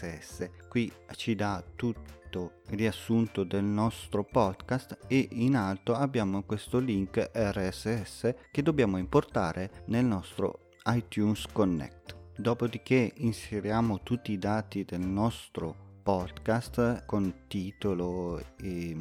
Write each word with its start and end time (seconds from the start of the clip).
RSS. 0.00 0.50
Qui 0.68 0.90
ci 1.12 1.34
dà 1.34 1.62
tutto 1.76 2.60
riassunto 2.68 3.44
del 3.44 3.64
nostro 3.64 4.24
podcast 4.24 4.96
e 5.06 5.28
in 5.32 5.56
alto 5.56 5.94
abbiamo 5.94 6.42
questo 6.44 6.78
link 6.78 7.30
RSS 7.34 8.34
che 8.50 8.62
dobbiamo 8.62 8.96
importare 8.96 9.84
nel 9.86 10.04
nostro 10.04 10.70
iTunes 10.86 11.46
Connect. 11.52 12.16
Dopodiché 12.36 13.12
inseriamo 13.16 14.02
tutti 14.02 14.32
i 14.32 14.38
dati 14.38 14.84
del 14.84 15.00
nostro 15.00 15.88
podcast 16.02 17.04
con 17.04 17.44
titolo 17.48 18.40
e 18.56 18.96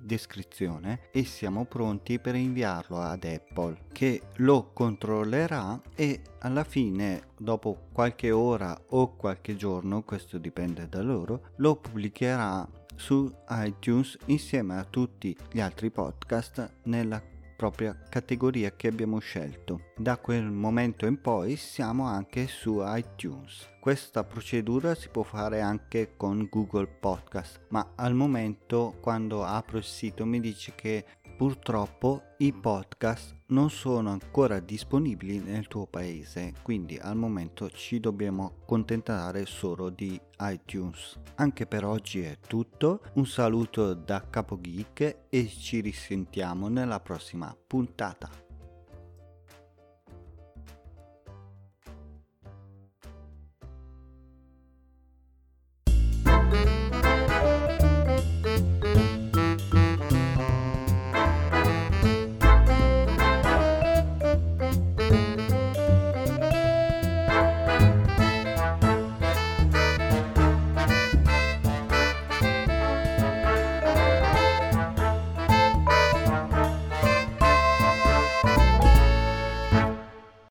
descrizione 0.00 1.08
e 1.10 1.24
siamo 1.24 1.64
pronti 1.64 2.18
per 2.18 2.34
inviarlo 2.34 2.98
ad 2.98 3.24
Apple 3.24 3.76
che 3.92 4.22
lo 4.36 4.70
controllerà 4.72 5.80
e 5.94 6.20
alla 6.40 6.64
fine 6.64 7.28
dopo 7.38 7.88
qualche 7.92 8.30
ora 8.30 8.78
o 8.88 9.14
qualche 9.16 9.56
giorno 9.56 10.02
questo 10.02 10.38
dipende 10.38 10.88
da 10.88 11.02
loro 11.02 11.50
lo 11.56 11.76
pubblicherà 11.76 12.68
su 12.96 13.32
iTunes 13.48 14.16
insieme 14.26 14.78
a 14.78 14.84
tutti 14.84 15.36
gli 15.50 15.60
altri 15.60 15.90
podcast 15.90 16.72
nella 16.84 17.20
propria 17.60 17.94
categoria 18.08 18.74
che 18.74 18.88
abbiamo 18.88 19.18
scelto. 19.18 19.92
Da 19.94 20.16
quel 20.16 20.50
momento 20.50 21.04
in 21.04 21.20
poi 21.20 21.56
siamo 21.56 22.06
anche 22.06 22.46
su 22.46 22.80
iTunes. 22.82 23.68
Questa 23.78 24.24
procedura 24.24 24.94
si 24.94 25.10
può 25.10 25.22
fare 25.24 25.60
anche 25.60 26.14
con 26.16 26.48
Google 26.50 26.86
Podcast, 26.86 27.66
ma 27.68 27.92
al 27.96 28.14
momento 28.14 28.96
quando 29.02 29.44
apro 29.44 29.76
il 29.76 29.84
sito 29.84 30.24
mi 30.24 30.40
dice 30.40 30.72
che 30.74 31.04
purtroppo 31.40 32.34
i 32.40 32.52
podcast 32.52 33.34
non 33.46 33.70
sono 33.70 34.10
ancora 34.10 34.60
disponibili 34.60 35.38
nel 35.38 35.68
tuo 35.68 35.86
paese, 35.86 36.52
quindi 36.60 36.98
al 36.98 37.16
momento 37.16 37.70
ci 37.70 37.98
dobbiamo 37.98 38.56
accontentare 38.60 39.46
solo 39.46 39.88
di 39.88 40.20
iTunes. 40.40 41.18
Anche 41.36 41.64
per 41.64 41.86
oggi 41.86 42.20
è 42.20 42.36
tutto, 42.46 43.00
un 43.14 43.24
saluto 43.24 43.94
da 43.94 44.22
Capo 44.28 44.60
Geek 44.60 45.28
e 45.30 45.48
ci 45.48 45.80
risentiamo 45.80 46.68
nella 46.68 47.00
prossima 47.00 47.56
puntata. 47.66 48.49